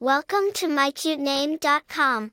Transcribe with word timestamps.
Welcome 0.00 0.52
to 0.54 0.68
mycutename.com. 0.68 2.30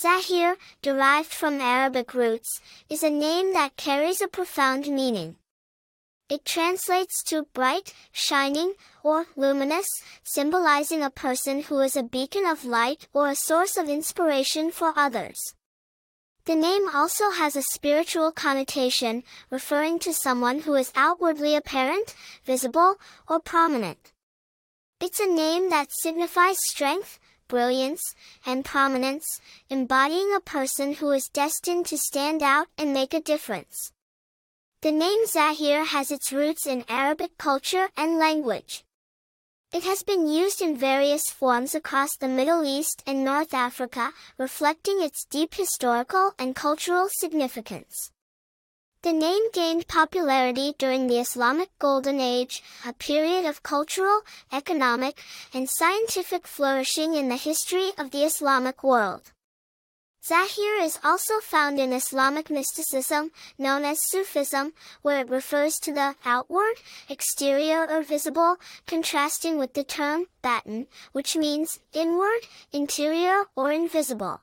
Zahir, 0.00 0.56
derived 0.80 1.28
from 1.28 1.60
Arabic 1.60 2.14
roots, 2.14 2.62
is 2.88 3.02
a 3.02 3.10
name 3.10 3.52
that 3.52 3.76
carries 3.76 4.22
a 4.22 4.26
profound 4.26 4.88
meaning. 4.88 5.36
It 6.30 6.46
translates 6.46 7.22
to 7.24 7.42
bright, 7.52 7.92
shining, 8.10 8.72
or 9.02 9.26
luminous, 9.36 9.86
symbolizing 10.24 11.02
a 11.02 11.10
person 11.10 11.60
who 11.60 11.78
is 11.80 11.94
a 11.94 12.02
beacon 12.02 12.46
of 12.46 12.64
light 12.64 13.06
or 13.12 13.28
a 13.28 13.34
source 13.34 13.76
of 13.76 13.90
inspiration 13.90 14.70
for 14.70 14.94
others. 14.96 15.36
The 16.46 16.56
name 16.56 16.88
also 16.94 17.32
has 17.32 17.54
a 17.54 17.60
spiritual 17.60 18.32
connotation, 18.32 19.24
referring 19.50 19.98
to 19.98 20.14
someone 20.14 20.60
who 20.60 20.74
is 20.76 20.90
outwardly 20.96 21.54
apparent, 21.54 22.14
visible, 22.46 22.96
or 23.28 23.40
prominent. 23.40 24.12
It's 25.04 25.18
a 25.18 25.26
name 25.26 25.68
that 25.70 25.88
signifies 25.90 26.58
strength, 26.62 27.18
brilliance, 27.48 28.14
and 28.46 28.64
prominence, 28.64 29.40
embodying 29.68 30.32
a 30.32 30.38
person 30.38 30.94
who 30.94 31.10
is 31.10 31.26
destined 31.26 31.86
to 31.86 31.98
stand 31.98 32.40
out 32.40 32.68
and 32.78 32.92
make 32.92 33.12
a 33.12 33.20
difference. 33.20 33.90
The 34.80 34.92
name 34.92 35.26
Zahir 35.26 35.86
has 35.86 36.12
its 36.12 36.32
roots 36.32 36.68
in 36.68 36.84
Arabic 36.88 37.36
culture 37.36 37.88
and 37.96 38.16
language. 38.16 38.84
It 39.72 39.82
has 39.82 40.04
been 40.04 40.28
used 40.28 40.62
in 40.62 40.76
various 40.76 41.30
forms 41.30 41.74
across 41.74 42.16
the 42.16 42.28
Middle 42.28 42.62
East 42.62 43.02
and 43.04 43.24
North 43.24 43.52
Africa, 43.52 44.12
reflecting 44.38 45.02
its 45.02 45.24
deep 45.24 45.54
historical 45.54 46.32
and 46.38 46.54
cultural 46.54 47.08
significance. 47.10 48.11
The 49.02 49.12
name 49.12 49.50
gained 49.52 49.88
popularity 49.88 50.76
during 50.78 51.08
the 51.08 51.18
Islamic 51.18 51.76
Golden 51.80 52.20
Age, 52.20 52.62
a 52.86 52.92
period 52.92 53.44
of 53.44 53.64
cultural, 53.64 54.20
economic, 54.52 55.20
and 55.52 55.68
scientific 55.68 56.46
flourishing 56.46 57.14
in 57.14 57.28
the 57.28 57.34
history 57.34 57.90
of 57.98 58.12
the 58.12 58.22
Islamic 58.22 58.84
world. 58.84 59.32
Zahir 60.24 60.76
is 60.76 61.00
also 61.02 61.40
found 61.40 61.80
in 61.80 61.92
Islamic 61.92 62.48
mysticism, 62.48 63.32
known 63.58 63.84
as 63.84 64.08
Sufism, 64.08 64.72
where 65.02 65.18
it 65.18 65.28
refers 65.28 65.80
to 65.80 65.92
the 65.92 66.14
outward, 66.24 66.76
exterior 67.08 67.84
or 67.90 68.02
visible, 68.02 68.58
contrasting 68.86 69.58
with 69.58 69.74
the 69.74 69.82
term 69.82 70.26
batin, 70.42 70.86
which 71.10 71.34
means 71.34 71.80
inward, 71.92 72.46
interior 72.72 73.46
or 73.56 73.72
invisible. 73.72 74.42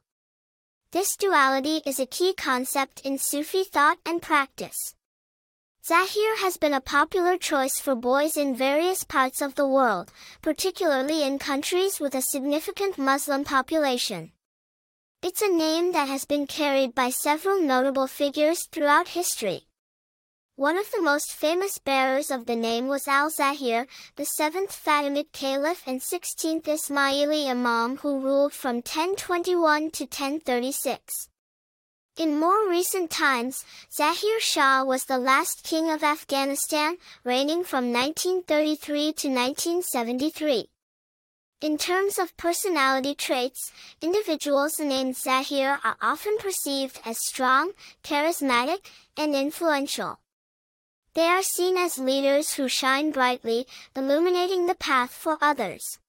This 0.92 1.16
duality 1.16 1.84
is 1.86 2.00
a 2.00 2.08
key 2.08 2.34
concept 2.34 3.02
in 3.06 3.20
Sufi 3.20 3.64
thought 3.64 4.00
and 4.08 4.20
practice. 4.20 4.96
Zahir 5.86 6.38
has 6.38 6.58
been 6.58 6.74
a 6.74 6.82
popular 6.82 7.38
choice 7.38 7.80
for 7.80 7.94
boys 7.94 8.36
in 8.36 8.56
various 8.56 9.04
parts 9.04 9.40
of 9.40 9.54
the 9.54 9.68
world, 9.68 10.12
particularly 10.42 11.22
in 11.22 11.38
countries 11.38 12.00
with 12.00 12.16
a 12.16 12.24
significant 12.24 12.98
Muslim 12.98 13.44
population. 13.44 14.32
It's 15.22 15.44
a 15.44 15.48
name 15.48 15.92
that 15.92 16.08
has 16.08 16.26
been 16.26 16.48
carried 16.48 16.96
by 16.96 17.12
several 17.12 17.62
notable 17.62 18.08
figures 18.08 18.66
throughout 18.72 19.10
history. 19.10 19.68
One 20.60 20.76
of 20.76 20.92
the 20.92 21.02
most 21.02 21.32
famous 21.32 21.78
bearers 21.78 22.30
of 22.30 22.46
the 22.46 22.56
name 22.58 22.90
was 22.90 23.08
Al-Zahir, 23.08 23.88
the 24.18 24.26
7th 24.26 24.74
Fatimid 24.74 25.32
Caliph 25.32 25.84
and 25.88 26.02
16th 26.02 26.64
Ismaili 26.64 27.48
Imam 27.50 27.96
who 27.96 28.20
ruled 28.20 28.52
from 28.52 28.84
1021 28.84 29.90
to 29.92 30.04
1036. 30.04 31.30
In 32.18 32.38
more 32.38 32.68
recent 32.68 33.10
times, 33.10 33.64
Zahir 33.90 34.42
Shah 34.42 34.84
was 34.84 35.06
the 35.06 35.18
last 35.18 35.64
king 35.64 35.90
of 35.90 36.04
Afghanistan, 36.04 36.98
reigning 37.24 37.64
from 37.64 37.94
1933 37.94 39.14
to 39.14 39.30
1973. 39.30 40.70
In 41.62 41.78
terms 41.78 42.20
of 42.20 42.36
personality 42.36 43.16
traits, 43.16 43.72
individuals 44.02 44.78
named 44.78 45.16
Zahir 45.16 45.80
are 45.86 45.96
often 46.02 46.38
perceived 46.38 47.00
as 47.06 47.26
strong, 47.26 47.72
charismatic, 48.04 48.80
and 49.16 49.34
influential. 49.34 50.20
They 51.14 51.28
are 51.28 51.42
seen 51.42 51.78
as 51.78 51.98
leaders 51.98 52.54
who 52.54 52.68
shine 52.68 53.12
brightly, 53.12 53.68
illuminating 53.96 54.68
the 54.68 54.76
path 54.76 55.12
for 55.12 55.38
others. 55.42 56.00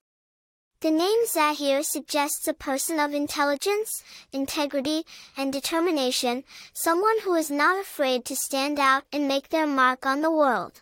The 0.81 0.91
name 0.91 1.27
Zahir 1.27 1.83
suggests 1.83 2.49
a 2.49 2.55
person 2.55 2.99
of 2.99 3.12
intelligence, 3.12 4.03
integrity, 4.33 5.05
and 5.37 5.53
determination, 5.53 6.44
someone 6.72 7.21
who 7.21 7.34
is 7.34 7.50
not 7.50 7.78
afraid 7.78 8.25
to 8.25 8.34
stand 8.34 8.78
out 8.78 9.05
and 9.12 9.28
make 9.28 9.50
their 9.50 9.66
mark 9.66 10.06
on 10.06 10.22
the 10.22 10.31
world. 10.31 10.81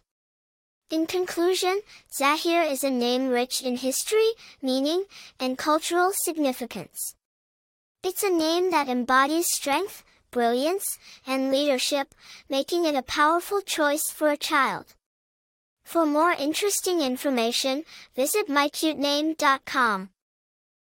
In 0.91 1.07
conclusion, 1.07 1.81
Zahir 2.15 2.63
is 2.63 2.85
a 2.85 2.91
name 2.91 3.29
rich 3.29 3.61
in 3.61 3.77
history, 3.77 4.31
meaning, 4.63 5.05
and 5.41 5.59
cultural 5.59 6.13
significance. 6.15 7.15
It's 8.05 8.23
a 8.23 8.31
name 8.31 8.71
that 8.71 8.89
embodies 8.89 9.53
strength, 9.53 10.05
brilliance, 10.31 10.99
and 11.27 11.51
leadership, 11.51 12.15
making 12.49 12.85
it 12.85 12.95
a 12.95 13.03
powerful 13.03 13.61
choice 13.61 14.11
for 14.11 14.29
a 14.29 14.37
child. 14.37 14.95
For 15.85 16.05
more 16.05 16.33
interesting 16.33 17.01
information, 17.01 17.85
visit 18.15 18.49
mycutename.com. 18.49 20.11